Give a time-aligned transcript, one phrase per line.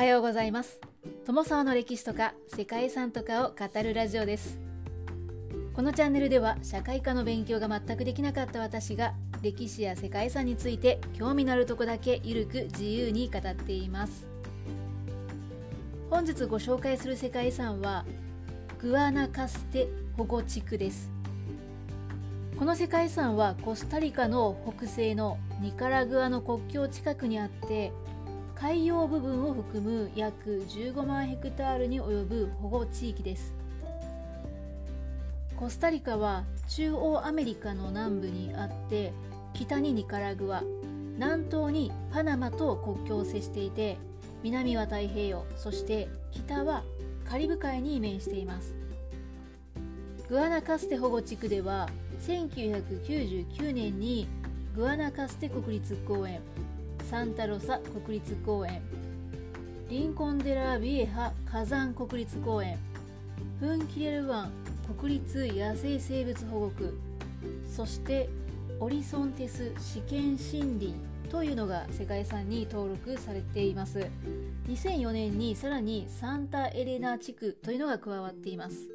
[0.00, 0.80] はようございます。
[1.26, 4.58] 友沢の歴史とか世界遺産とかを語るラジオです。
[5.74, 14.26] このチャンネルでは社会科の勉強が全くできなかった私が歴史や世界遺産について興味のあるとこだけゆるく自由に語っています。
[16.08, 18.06] 本日ご紹介する世界遺産は
[18.80, 21.10] グアナカステ保護地区です。
[22.58, 27.92] この世界遺産はコスタリカの北西のニカラグアの国境近くにあって
[28.60, 33.54] 海洋部分を含む約15万ヘクタールに及ぶ保護地域です。
[35.56, 39.14] コスタリカは中央アメリカの南部にあって
[39.54, 40.62] 北にニカラグア
[41.14, 43.96] 南東にパナマと国境を接していて
[44.42, 46.84] 南は太平洋そして北は
[47.24, 48.74] カリブ海に面しています。
[50.28, 51.88] グアナカステ保護地区では
[52.26, 54.28] 1999年に
[54.76, 56.42] グアナカステ国立公園
[57.10, 58.80] サンタロサ国立公園。
[59.88, 62.78] リンコンデラビエハ火山国立公園。
[63.58, 64.48] フンキレル湾
[64.96, 66.96] 国立野生生物保護区。
[67.68, 68.28] そして
[68.78, 70.94] オリソンテス試験森林
[71.28, 74.06] というのが世界遺産に登録されています。
[74.68, 78.88] 2004年にさらにサンタエレナ地区というのが加わっています。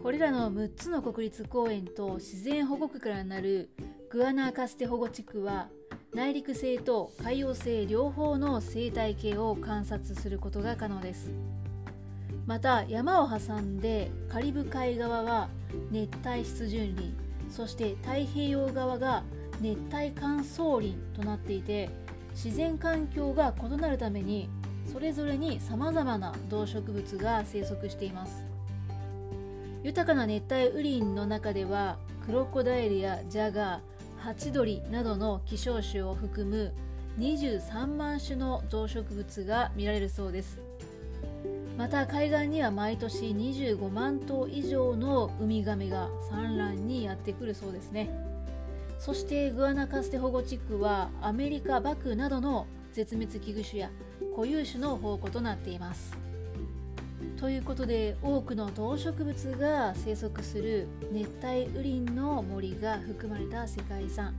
[0.00, 3.68] これらの6つの国立公園と自然保護区からなる
[4.10, 5.70] グアナーカステ保護地区は
[6.12, 11.30] 内陸性と海洋性両方の生態系を観察することが可能です。
[12.46, 15.48] また山を挟んでカリブ海側は
[15.92, 17.14] 熱帯湿潤林
[17.48, 19.22] そして太平洋側が
[19.60, 21.90] 熱帯乾燥林となっていて
[22.32, 24.48] 自然環境が異なるために
[24.92, 28.44] それぞれにさまざまな動植物が生息しています。
[29.84, 33.89] 豊かな熱帯雨林の中ではクロコダイルやジャガー
[34.20, 36.72] ハチドリなどの希少種を含む
[37.18, 40.60] 23万種の動植物が見られるそうです。
[41.78, 48.10] また海岸には毎年25万頭以上のウミガメが産卵にやってくるそうですね。
[48.98, 53.90] そしてグアナカステ保護地区はアメリカバクなどの絶滅危惧種や
[54.36, 56.29] 固有種の宝庫となっています。
[57.38, 64.34] ということで多くの動植物が生息する熱帯雨林の森が含まれた世界遺産。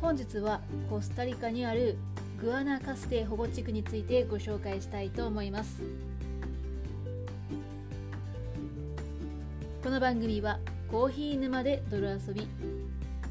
[0.00, 1.96] 本日はコスタリカにある
[2.40, 5.82] グアナカステ保護地区についてご紹介したいと思います。
[9.82, 10.58] この番組は
[10.90, 12.46] コーヒー沼で泥遊び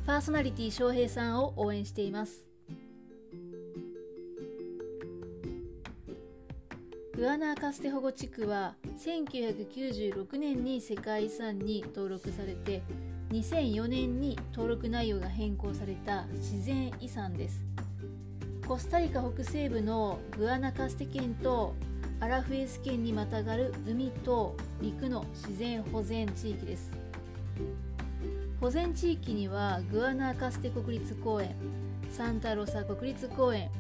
[0.06, 2.47] パーソナリティ翔平さんを応援しています。
[7.18, 12.84] グアナーカステ保護地区は1996年に世界遺産に登録されて
[13.32, 17.66] 2004年に登録内容が変更された自然遺産です。
[18.68, 21.74] コスタリカ北西部のグアナカステ県と
[22.20, 26.92] アラフエス県にまたがる海と陸の自然保全地域です。
[28.62, 31.56] 保全地域にはグアナーカステ国立公園
[32.12, 33.72] サンタロサ国立公園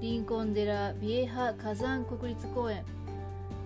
[0.00, 2.82] リンコンデラ・ビエハ火山国立公園。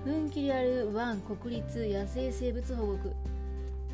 [0.03, 3.12] フンキリアル湾国立野生生物保護区。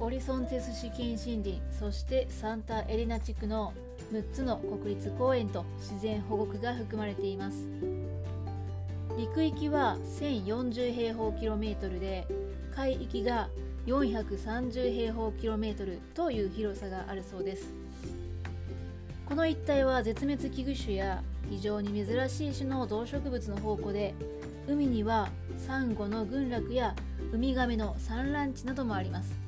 [0.00, 1.60] オリソンテス試験森林。
[1.78, 3.74] そしてサンタエレナ地区の
[4.10, 7.66] 6つの国立公園と自然保護区が含まれています。
[9.18, 12.26] 陸域は1040平方キロメートルで
[12.74, 13.50] 海域が
[13.84, 17.68] 430平方キロメートルという広さがあるそうです。
[19.26, 24.14] この一帯は絶滅危惧種や非常に珍しい種の動植物の宝庫で
[24.68, 25.28] 海には
[25.58, 26.94] サンゴの群落や
[27.32, 29.38] ウミガメの産卵地などもあります。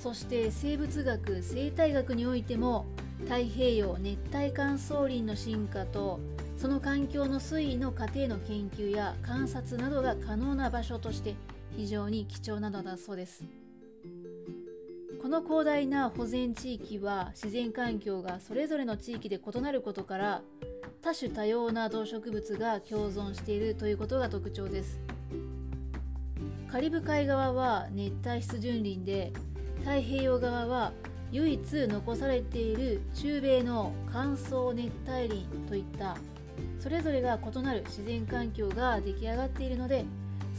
[0.00, 2.86] そして生物学生態学においても
[3.24, 6.20] 太平洋熱帯乾燥林の進化と
[6.56, 11.34] その環境の推移の過程の研究や観察などが可能な場所として
[11.76, 13.44] 非常に貴重なのだそうです。
[15.30, 20.42] の広大な保全地域は自然環境がそれぞれの地域で異なることから
[21.00, 25.00] 多種多様な動植物が共存しているということが特徴です。
[26.70, 29.32] カリブ海側は熱帯湿潤林で
[29.78, 30.92] 太平洋側は
[31.32, 36.16] 唯一残されている中米の乾燥熱帯林といった
[36.78, 40.04] それぞれが異なる自然環境が出来上がっているので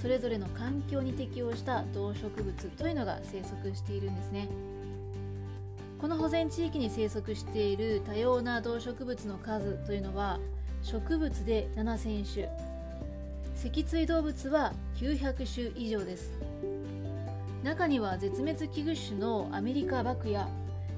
[0.02, 4.48] それぞれの環境に適応した動植物というのが生息しているんですね。
[6.00, 10.40] この保全地域に生息している多様な動植物の数というのは
[10.82, 12.50] 植物で7000種。
[13.56, 16.32] 脊椎動物は900種以上です。
[17.64, 20.50] 中には絶滅危惧種のアメリカバクや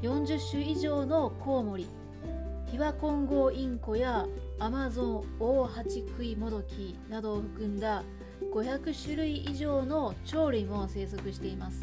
[0.02, 1.90] 40種以上のコウモリ
[2.72, 4.26] ピワコンゴウインコや
[4.60, 8.02] アマゾンオオハチクイモドキなどを含んだ
[8.54, 11.82] 500種類以上の鳥類も生息しています。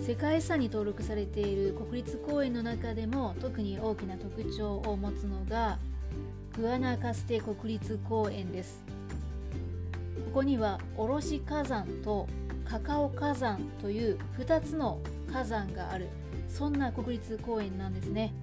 [0.00, 5.78] 世界遺産に登録されている国立公園の中でも特に大きな特徴を持つのが
[6.56, 8.82] グアナカステ国立公園です。
[10.24, 12.26] ここにはおろし火山と
[12.64, 14.98] カカオ火山という2つの
[15.32, 16.08] 火山がある
[16.48, 18.34] そんな国立公園なんですね。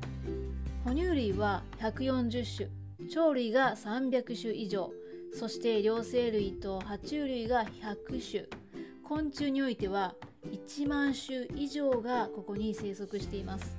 [0.86, 2.70] 哺乳類は140種
[3.14, 4.92] 鳥類が300種以上。
[5.38, 8.66] そして両生類と爬虫類が100種。
[9.04, 10.16] 昆虫においては
[10.50, 13.78] 1万種以上がここに生息しています。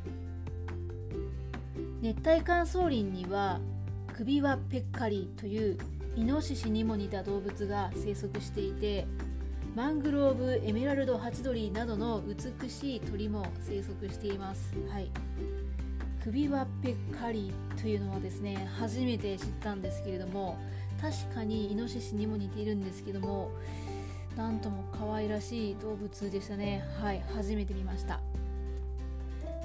[2.02, 3.58] 熱帯乾燥林には
[4.12, 5.78] 首輪ペッカリという
[6.14, 9.06] イノシシにも似た動物が生息していて
[9.74, 15.10] マングローブエメラルドハチドリなどの美しい鳥も生息しています、はい、
[16.22, 20.58] 首輪ペッカリというのはですね初めて知ったんですけれども
[21.00, 23.50] 確かにイノシシにも似ているんですけども
[24.37, 26.84] なんとも可愛らしい動物でしたね。
[27.00, 28.20] はい初めて見ました。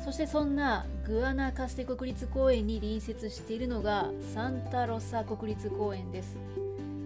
[0.03, 6.37] そしてそんなグアナカステ国立公園に隣接しているのがサンタロサ国立公園です。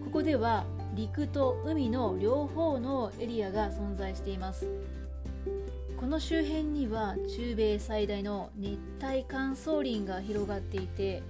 [0.06, 0.64] ここでは
[0.96, 4.68] 陸と海の両方のエリアが存在しています。
[6.00, 11.24] この周辺には中米最大の熱帯乾燥林が広がっていて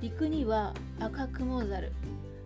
[0.00, 1.92] 陸にはアカクモザル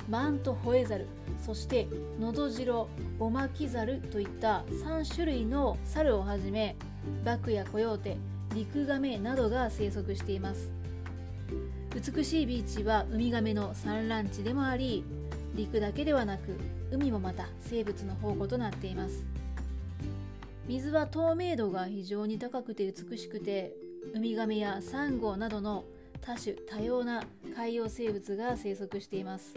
[0.08, 1.06] マントホエザル
[1.44, 1.88] そして
[2.20, 2.88] ノドジロ
[3.18, 6.76] オマキザルといった3種類の猿をはじめ
[7.24, 8.16] バクやコヨーテ
[8.54, 10.70] リクガメなどが生息しています。
[11.94, 15.04] 美しいビーチはウミガメの産卵地でもあり
[15.54, 16.58] 陸だけではなく
[16.90, 19.24] 海もまた生物の宝庫となっています。
[20.66, 23.74] 水は透明度が非常に高くて美しくて
[24.14, 25.84] ウミガメやサンゴなどの
[26.20, 27.22] 多種多様な
[27.54, 29.54] 海洋生物が生息しています。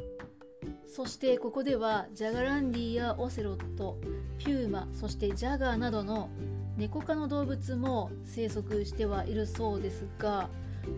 [0.89, 3.99] そしてここではジャガランディやオセロット
[4.39, 6.29] ピューマそしてジャガーなどの
[6.77, 10.49] 猫科の動物も生息してはいるそうですが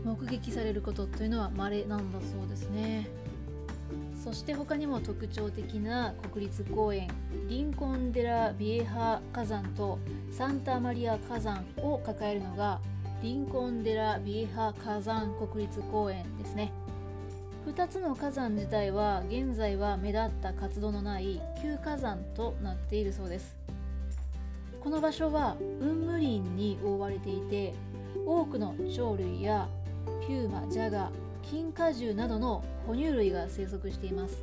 [0.05, 3.09] 目撃されることというのは稀なんだそうですね。
[4.23, 7.09] そして他にも特徴的な国立公園
[7.49, 9.97] リンコンデラ・ビエハ火山と
[10.31, 12.79] サンタマリア火山を抱えるのが
[13.23, 16.71] リンコンデラ・ビエハ火山国立公園ですね。
[17.67, 23.55] 2つの火山自体は現在は目立った活動のない旧火山となっているそうです。
[24.83, 27.75] この場所は雲霧林に覆われていて
[28.25, 29.69] 多くの鳥類や
[30.27, 31.11] ピューマ、ジャガ、
[31.43, 34.41] 金果樹などの哺乳類が生息しています。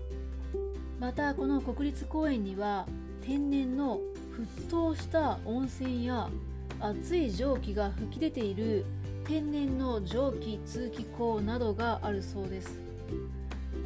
[1.00, 2.86] またこの国立公園には
[3.20, 3.98] 天然の
[4.60, 6.28] 沸騰した温泉や
[6.78, 8.84] 熱い蒸気が噴き出ている
[9.24, 12.87] 天然の蒸気通気口などがあるそうです。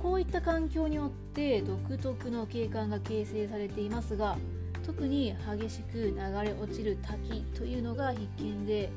[0.03, 4.37] こういった環境によって独特の景観が形成されていますが
[4.85, 8.91] 特に激しく流れ落ちる滝というのが必見で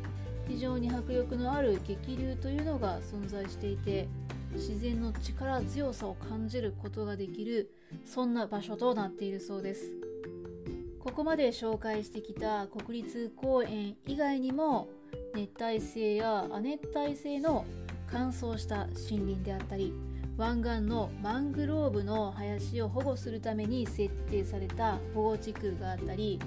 [0.47, 4.07] 非常に迫力のある激流というのが存在していて
[4.53, 7.71] 自然の力強さを感じることができる
[8.05, 9.91] そんな場所となっているそうです。
[11.05, 14.89] ここまで紹介してきた国立公園以外にも
[15.35, 17.63] 熱帯性や亜熱帯性の
[18.07, 19.93] 乾燥した森林であったり
[20.37, 26.39] 湾岸のマングローブの林を保護するために設定された保護地区があったり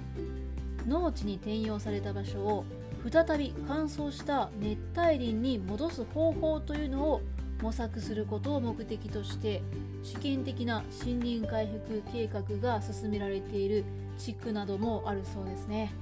[0.87, 2.65] 農地に転用された場所を
[3.11, 7.23] 再び乾燥した熱帯林に戻す方法というのを
[7.63, 9.63] 模索することを目的として
[10.03, 13.85] 試験的な森林回復計画が進められている
[14.19, 15.93] 地区などもあるそうですね。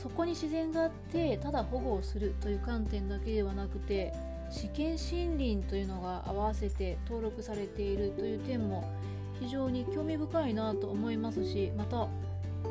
[0.00, 4.14] そこに自然があってただ保護をするという観点だけではなくて
[4.50, 8.90] 試験森林というのが合わせて登録されているという点も
[9.38, 12.08] 非常に興味深いなと思いますしまた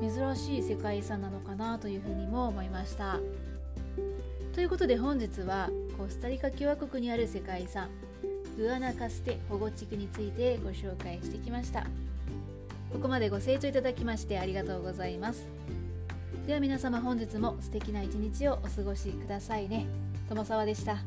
[0.02, 3.20] 珍しい世界遺産なのかなというふうにも思いました。
[4.54, 7.90] ということで本日はコスタリカ共和国にある世界遺産
[8.58, 11.86] グアナカステ保護地区についてご紹介してきました。
[12.92, 15.48] ここまでご清聴いただきましてありがとうございます。
[16.50, 19.86] では皆様本日も素敵な一日をお過ごしくださいね
[20.30, 20.98] 友沢でした。